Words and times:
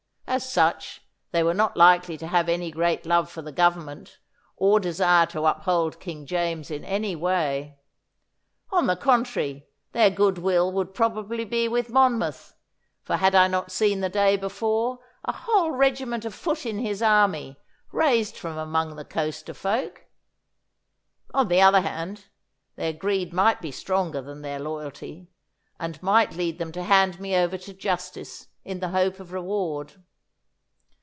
As 0.31 0.49
such, 0.49 1.01
they 1.31 1.43
were 1.43 1.53
not 1.53 1.75
likely 1.75 2.15
to 2.17 2.25
have 2.27 2.47
any 2.47 2.71
great 2.71 3.05
love 3.05 3.29
for 3.29 3.41
the 3.41 3.51
Government, 3.51 4.17
or 4.55 4.79
desire 4.79 5.25
to 5.25 5.43
uphold 5.43 5.99
King 5.99 6.25
James 6.25 6.71
in 6.71 6.85
any 6.85 7.17
way. 7.17 7.79
On 8.69 8.87
the 8.87 8.95
contrary, 8.95 9.67
their 9.91 10.09
goodwill 10.09 10.71
would 10.71 10.93
probably 10.93 11.43
be 11.43 11.67
with 11.67 11.89
Monmouth, 11.89 12.55
for 13.03 13.17
had 13.17 13.35
I 13.35 13.49
not 13.49 13.73
seen 13.73 13.99
the 13.99 14.07
day 14.07 14.37
before 14.37 14.99
a 15.25 15.33
whole 15.33 15.71
regiment 15.73 16.23
of 16.23 16.33
foot 16.33 16.65
in 16.65 16.79
his 16.79 17.01
army, 17.01 17.59
raised 17.91 18.37
from 18.37 18.57
among 18.57 18.95
the 18.95 19.03
coaster 19.03 19.53
folk? 19.53 20.05
On 21.33 21.49
the 21.49 21.61
other 21.61 21.81
hand, 21.81 22.27
their 22.77 22.93
greed 22.93 23.33
might 23.33 23.59
be 23.61 23.69
stronger 23.71 24.21
than 24.21 24.43
their 24.43 24.61
loyalty, 24.61 25.29
and 25.77 26.01
might 26.01 26.35
lead 26.35 26.57
them 26.57 26.71
to 26.71 26.83
hand 26.83 27.19
me 27.19 27.35
over 27.35 27.57
to 27.57 27.73
justice 27.73 28.47
in 28.63 28.79
the 28.79 28.89
hope 28.91 29.19
of 29.19 29.33
reward. 29.33 29.95